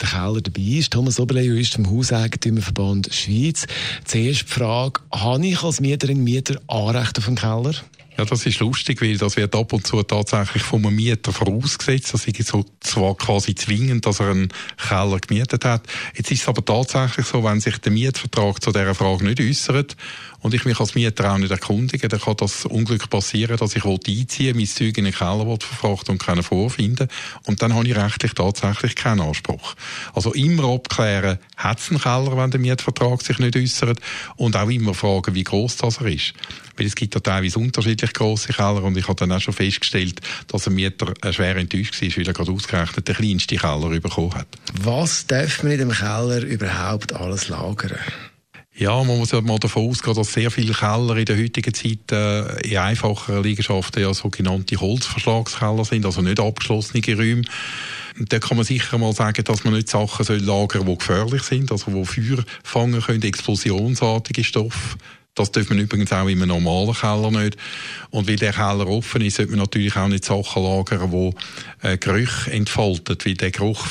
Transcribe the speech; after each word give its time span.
der 0.00 0.08
Keller 0.08 0.42
dabei 0.42 0.60
ist. 0.60 0.92
Thomas 0.92 1.18
Oberleo 1.18 1.54
ist 1.54 1.74
vom 1.74 1.90
Hauseigentümerverband 1.90 3.12
Schweiz. 3.12 3.66
Zuerst 4.04 4.42
die 4.42 4.52
Frage, 4.52 5.00
habe 5.12 5.46
ich 5.46 5.62
als 5.62 5.80
Mieterin, 5.80 6.22
Mieter 6.22 6.60
Anrecht 6.68 7.18
auf 7.18 7.24
den 7.24 7.36
Keller? 7.36 7.74
Ja, 8.20 8.26
das 8.26 8.44
ist 8.44 8.60
lustig, 8.60 9.00
weil 9.00 9.16
das 9.16 9.38
wird 9.38 9.54
ab 9.54 9.72
und 9.72 9.86
zu 9.86 10.02
tatsächlich 10.02 10.62
vom 10.62 10.82
Mieter 10.94 11.32
vorausgesetzt. 11.32 12.12
Das 12.12 12.26
ist 12.26 12.48
so 12.48 12.66
zwar 12.80 13.14
quasi 13.14 13.54
zwingend, 13.54 14.04
dass 14.04 14.20
er 14.20 14.28
einen 14.28 14.52
Keller 14.76 15.18
gemietet 15.20 15.64
hat. 15.64 15.86
Jetzt 16.14 16.30
ist 16.30 16.42
es 16.42 16.48
aber 16.48 16.62
tatsächlich 16.62 17.24
so, 17.24 17.42
wenn 17.42 17.60
sich 17.60 17.78
der 17.78 17.92
Mietvertrag 17.92 18.62
zu 18.62 18.72
dieser 18.72 18.94
Frage 18.94 19.24
nicht 19.24 19.40
äußert 19.40 19.96
und 20.40 20.54
ich 20.54 20.64
mich 20.64 20.80
als 20.80 20.94
Mieter 20.94 21.32
auch 21.32 21.38
nicht 21.38 21.50
erkundige, 21.50 22.08
dann 22.08 22.20
kann 22.20 22.36
das 22.36 22.64
Unglück 22.66 23.08
passieren, 23.10 23.56
dass 23.56 23.76
ich 23.76 23.84
einziehen 23.84 24.56
mein 24.56 24.66
Zeug 24.66 24.96
in 24.98 25.04
den 25.04 25.14
Keller 25.14 25.56
verfrachten 25.60 26.12
und 26.12 26.22
keinen 26.22 26.42
vorfinden 26.42 27.08
und 27.44 27.62
dann 27.62 27.74
habe 27.74 27.86
ich 27.86 27.96
rechtlich 27.96 28.34
tatsächlich 28.34 28.94
keinen 28.94 29.20
Anspruch. 29.20 29.74
Also 30.14 30.32
immer 30.32 30.64
abklären, 30.64 31.38
hat 31.56 31.78
es 31.78 31.90
einen 31.90 32.00
Keller, 32.00 32.36
wenn 32.36 32.50
der 32.50 32.60
Mietvertrag 32.60 33.22
sich 33.22 33.38
nicht 33.38 33.56
äußert 33.56 33.98
und 34.36 34.56
auch 34.56 34.68
immer 34.68 34.94
fragen, 34.94 35.34
wie 35.34 35.44
groß 35.44 35.76
das 35.78 35.98
er 35.98 36.06
ist. 36.06 36.32
Weil 36.76 36.86
es 36.86 36.94
gibt 36.94 37.14
ja 37.14 37.20
teilweise 37.20 37.58
unterschiedlich 37.58 38.12
grosse 38.14 38.52
Keller 38.52 38.82
und 38.82 38.96
ich 38.96 39.06
habe 39.06 39.16
dann 39.16 39.32
auch 39.32 39.40
schon 39.40 39.54
festgestellt, 39.54 40.20
dass 40.48 40.66
ein 40.66 40.74
Mieter 40.74 41.12
äh, 41.22 41.32
schwer 41.32 41.56
enttäuscht 41.56 42.00
war, 42.00 42.16
weil 42.16 42.26
er 42.26 42.32
gerade 42.32 42.52
ausgerechnet 42.52 43.08
den 43.08 43.16
kleinsten 43.16 43.58
Keller 43.58 44.00
bekommen 44.00 44.34
hat. 44.34 44.46
Was 44.80 45.26
darf 45.26 45.62
man 45.62 45.72
in 45.72 45.78
dem 45.80 45.92
Keller 45.92 46.42
überhaupt 46.42 47.12
alles 47.12 47.48
lagern? 47.48 47.98
Ja, 48.80 49.04
man 49.04 49.18
muss 49.18 49.32
ja 49.32 49.42
mal 49.42 49.58
davon 49.58 49.90
ausgehen, 49.90 50.16
dass 50.16 50.32
sehr 50.32 50.50
viele 50.50 50.72
Keller 50.72 51.14
in 51.14 51.26
der 51.26 51.36
heutigen 51.36 51.74
Zeit 51.74 52.10
äh, 52.12 52.66
in 52.66 52.78
einfacheren 52.78 53.42
Liegenschaften 53.42 54.02
ja 54.02 54.14
sogenannte 54.14 54.80
Holzverschlagskeller 54.80 55.84
sind, 55.84 56.06
also 56.06 56.22
nicht 56.22 56.40
abgeschlossene 56.40 57.02
Räume. 57.14 57.42
Da 58.18 58.38
kann 58.38 58.56
man 58.56 58.64
sicher 58.64 58.96
mal 58.96 59.12
sagen, 59.12 59.44
dass 59.44 59.64
man 59.64 59.74
nicht 59.74 59.90
Sachen 59.90 60.24
soll 60.24 60.38
lagern, 60.38 60.86
die 60.86 60.96
gefährlich 60.96 61.42
sind, 61.42 61.70
also 61.70 61.92
wo 61.92 62.06
Feuer 62.06 62.42
fangen 62.64 63.02
können, 63.02 63.22
explosionsartige 63.22 64.44
Stoffe 64.44 64.96
das 65.34 65.52
dürfen 65.52 65.76
man 65.76 65.84
übrigens 65.84 66.12
auch 66.12 66.26
in 66.26 66.42
einem 66.42 66.48
normalen 66.48 66.92
Keller 66.92 67.30
nicht. 67.30 67.56
Und 68.10 68.28
weil 68.28 68.36
der 68.36 68.52
Keller 68.52 68.88
offen 68.88 69.22
ist, 69.22 69.36
sollte 69.36 69.52
man 69.52 69.60
natürlich 69.60 69.96
auch 69.96 70.08
nicht 70.08 70.24
Sachen 70.24 70.62
lagern, 70.62 71.10
die 71.10 71.86
äh, 71.86 71.96
Gerüche 71.98 72.50
entfalten, 72.50 73.16
weil 73.24 73.34
der 73.34 73.50
Geruch 73.52 73.86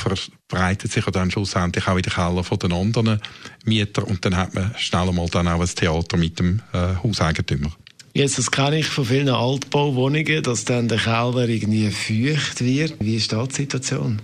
verbreitet 0.50 0.92
sich 0.92 1.06
dann 1.06 1.32
schlussendlich 1.32 1.88
auch 1.88 1.96
in 1.96 2.02
den 2.02 2.12
Keller 2.12 2.44
von 2.44 2.60
den 2.60 2.74
anderen 2.74 3.22
Mietern 3.66 4.06
und 4.06 4.26
dann 4.26 4.36
hat 4.36 4.54
man 4.56 4.74
schnell 4.78 5.12
mal 5.12 5.28
dann 5.30 5.48
auch 5.48 5.62
ein 5.62 5.68
Theater 5.68 6.18
mit 6.18 6.40
dem 6.40 6.62
äh, 6.74 6.96
Hauseigentümer. 7.04 7.72
Jetzt, 8.14 8.40
das 8.40 8.50
kenne 8.50 8.80
ich 8.80 8.88
von 8.88 9.06
vielen 9.06 9.30
Altbauwohnungen, 9.30 10.42
dass 10.42 10.66
dann 10.66 10.88
der 10.88 10.98
Keller 10.98 11.48
irgendwie 11.48 11.92
feucht 11.92 12.62
wird. 12.62 12.96
Wie 13.00 13.16
ist 13.16 13.32
da 13.32 13.46
die 13.46 13.54
Situation? 13.54 14.20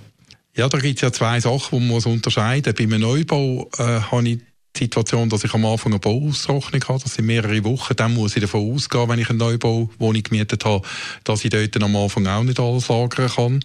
Ja, 0.58 0.68
da 0.68 0.80
gibt 0.80 0.96
es 0.96 1.02
ja 1.02 1.12
zwei 1.12 1.40
Sachen, 1.40 1.80
die 1.80 1.88
man 1.88 2.03
unterscheiden 2.03 2.73
muss. 2.76 2.90
Bei 2.90 2.96
einem 2.96 3.02
Neubau 3.02 3.70
äh, 3.78 3.84
habe 3.84 4.28
ich 4.28 4.40
Situation, 4.78 5.30
dass 5.30 5.44
ich 5.44 5.54
am 5.54 5.66
Anfang 5.66 5.92
eine 5.92 6.00
Bauaustrocknung 6.00 6.84
habe, 6.88 7.00
das 7.02 7.16
sind 7.16 7.26
mehrere 7.26 7.64
Wochen, 7.64 7.95
dann 7.95 8.14
muss 8.14 8.36
ich 8.36 8.42
davon 8.42 8.73
ausgehen, 8.73 9.09
wenn 9.09 9.20
ich 9.20 9.30
eine 9.30 9.40
Neubauwohnung 9.40 10.23
gemietet 10.23 10.66
habe, 10.66 10.86
dass 11.23 11.44
ich 11.44 11.52
dort 11.52 11.81
am 11.81 11.95
Anfang 11.95 12.28
auch 12.28 12.44
nicht 12.44 12.59
alles 12.59 12.88
lagern 12.88 13.30
kann. 13.30 13.59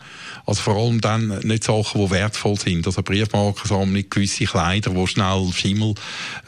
Also 0.47 0.63
vor 0.63 0.77
allem 0.77 1.01
dann 1.01 1.39
nicht 1.41 1.65
Sachen, 1.65 2.05
die 2.05 2.11
wertvoll 2.11 2.59
sind, 2.59 2.87
also 2.87 3.03
Briefmarkensammlung, 3.03 4.05
gewisse 4.09 4.45
Kleider, 4.45 4.91
die 4.91 5.07
schnell 5.07 5.51
Schimmel 5.53 5.95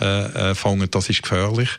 äh, 0.00 0.50
äh, 0.50 0.54
fangen, 0.54 0.90
das 0.90 1.08
ist 1.08 1.22
gefährlich. 1.22 1.70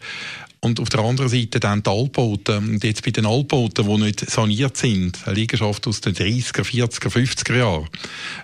Und 0.64 0.80
auf 0.80 0.88
der 0.88 1.02
anderen 1.02 1.30
Seite 1.30 1.60
dann 1.60 1.84
die 1.84 1.90
Altbauten. 1.90 2.70
Und 2.70 2.84
jetzt 2.86 3.04
bei 3.04 3.12
den 3.12 3.26
Altbauten, 3.26 3.86
die 3.86 3.98
nicht 3.98 4.22
saniert 4.32 4.78
sind, 4.78 5.20
eine 5.26 5.36
Liegenschaft 5.36 5.86
aus 5.88 6.00
den 6.00 6.14
30er, 6.14 6.62
40er, 6.62 7.10
50er 7.10 7.58
Jahren, 7.58 7.90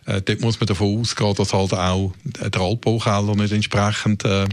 äh, 0.06 0.22
dort 0.22 0.42
muss 0.42 0.60
man 0.60 0.68
davon 0.68 1.00
ausgehen, 1.00 1.34
dass 1.34 1.54
halt 1.54 1.74
auch 1.74 2.12
der 2.26 2.62
Altbaukeller 2.62 3.36
nicht 3.36 3.54
entsprechend 3.54 4.26
äh, 4.26 4.48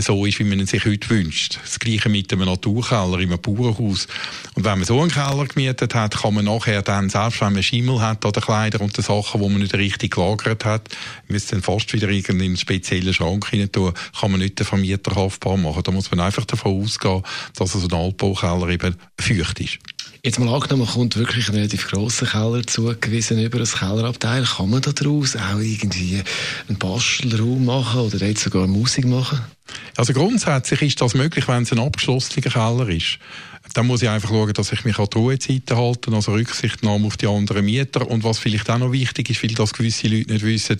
so 0.00 0.26
ist, 0.26 0.40
wie 0.40 0.44
man 0.44 0.58
ihn 0.58 0.66
sich 0.66 0.84
heute 0.84 1.08
wünscht. 1.08 1.60
Das 1.62 1.78
Gleiche 1.78 2.08
mit 2.08 2.32
einem 2.32 2.46
Naturkeller 2.46 3.20
in 3.20 3.30
einem 3.30 3.40
Bauernhaus. 3.40 4.08
Und 4.56 4.64
wenn 4.64 4.78
man 4.78 4.84
so 4.84 5.00
einen 5.00 5.12
Keller 5.12 5.46
gemietet 5.46 5.94
hat, 5.94 6.16
kann 6.16 6.34
man 6.34 6.46
nachher 6.46 6.82
dann, 6.82 7.08
selbst 7.08 7.40
wenn 7.40 7.52
man 7.52 7.62
Schimmel 7.62 8.00
hat 8.00 8.26
an 8.26 8.32
den 8.32 8.42
Kleidern 8.42 8.80
und 8.80 8.96
den 8.96 9.04
Sachen, 9.04 9.40
die 9.40 9.48
man 9.48 9.60
nicht 9.60 9.74
richtig 9.74 10.14
gelagert 10.14 10.64
hat, 10.64 10.88
müsste 11.28 11.52
dann 11.52 11.62
fast 11.62 11.92
wieder 11.92 12.08
in 12.08 12.24
einen 12.28 12.56
speziellen 12.56 13.14
Schrank 13.14 13.52
rein 13.52 13.70
tun, 13.70 13.92
kann 14.18 14.32
man 14.32 14.40
nicht 14.40 14.58
den 14.58 14.66
Vermieter 14.66 15.14
haftbar 15.14 15.56
machen. 15.56 15.84
Da 15.84 15.92
muss 15.92 16.10
man 16.10 16.18
einfach 16.18 16.44
davon 16.44 16.82
ausgehen, 16.82 16.95
ausgehen, 16.96 17.22
dass 17.56 17.72
so 17.72 17.86
ein 17.86 17.92
Altbaukeller 17.92 18.68
eben 18.68 18.96
feucht 19.18 19.60
ist. 19.60 19.78
Jetzt 20.22 20.40
mal 20.40 20.52
angenommen, 20.52 20.88
kommt 20.88 21.16
wirklich 21.16 21.48
ein 21.48 21.54
relativ 21.54 21.88
grosser 21.88 22.26
Keller 22.26 22.66
zugewiesen 22.66 23.38
über 23.38 23.60
ein 23.60 23.64
Kellerabteil. 23.64 24.42
Kann 24.44 24.70
man 24.70 24.82
daraus 24.82 25.36
auch 25.36 25.60
irgendwie 25.60 26.20
einen 26.68 26.78
Bastelraum 26.78 27.64
machen 27.64 28.00
oder 28.00 28.26
jetzt 28.26 28.42
sogar 28.42 28.66
Musik 28.66 29.04
machen? 29.04 29.40
Also 29.96 30.12
grundsätzlich 30.12 30.82
ist 30.82 31.00
das 31.00 31.14
möglich, 31.14 31.46
wenn 31.46 31.62
es 31.62 31.70
ein 31.70 31.78
abgeschlossener 31.78 32.50
Keller 32.50 32.88
ist. 32.88 33.18
Dann 33.76 33.88
muss 33.88 34.00
ich 34.00 34.08
einfach 34.08 34.30
schauen, 34.30 34.54
dass 34.54 34.72
ich 34.72 34.86
mich 34.86 34.98
an 34.98 35.06
die 35.12 35.18
Ruhezeiten 35.18 35.76
halte, 35.76 36.10
also 36.10 36.32
Rücksichtnahme 36.32 37.06
auf 37.06 37.18
die 37.18 37.26
anderen 37.26 37.62
Mieter. 37.62 38.10
Und 38.10 38.24
was 38.24 38.38
vielleicht 38.38 38.70
auch 38.70 38.78
noch 38.78 38.90
wichtig 38.90 39.28
ist, 39.28 39.42
weil 39.42 39.50
das 39.50 39.74
gewisse 39.74 40.08
Leute 40.08 40.32
nicht 40.32 40.46
wissen, 40.46 40.78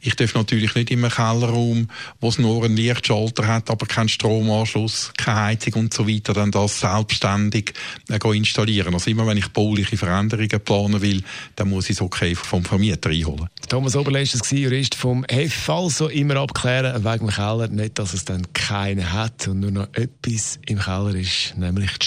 ich 0.00 0.14
darf 0.14 0.32
natürlich 0.36 0.76
nicht 0.76 0.92
in 0.92 1.00
einem 1.00 1.10
Kellerraum, 1.10 1.88
wo 2.20 2.28
es 2.28 2.38
nur 2.38 2.64
einen 2.64 2.76
Lichtschalter 2.76 3.48
hat, 3.48 3.68
aber 3.68 3.86
keinen 3.86 4.08
Stromanschluss, 4.08 5.12
keine 5.16 5.40
Heizung 5.40 5.72
und 5.74 5.94
so 5.94 6.06
weiter, 6.06 6.34
dann 6.34 6.52
das 6.52 6.78
selbstständig 6.78 7.74
äh, 8.10 8.36
installieren. 8.36 8.94
Also 8.94 9.10
immer 9.10 9.26
wenn 9.26 9.38
ich 9.38 9.48
bauliche 9.48 9.96
Veränderungen 9.96 10.60
planen 10.60 11.02
will, 11.02 11.24
dann 11.56 11.68
muss 11.68 11.86
ich 11.86 11.96
es 11.96 12.00
okay 12.00 12.36
vom 12.36 12.64
Vermieter 12.64 13.10
einholen. 13.10 13.48
Thomas 13.68 13.96
Oberleist 13.96 14.40
war 14.40 14.56
Jurist 14.56 14.94
vom 14.94 15.24
F. 15.24 15.68
Also 15.68 16.06
immer 16.10 16.36
abklären 16.36 17.04
wegen 17.04 17.26
dem 17.26 17.34
Keller, 17.34 17.66
nicht, 17.66 17.98
dass 17.98 18.14
es 18.14 18.24
dann 18.24 18.52
keinen 18.52 19.12
hat 19.12 19.48
und 19.48 19.58
nur 19.58 19.72
noch 19.72 19.88
etwas 19.94 20.60
im 20.66 20.78
Keller 20.78 21.16
ist, 21.16 21.56
nämlich 21.56 21.98
die 21.98 22.06